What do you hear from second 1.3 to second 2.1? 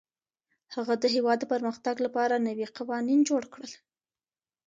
د پرمختګ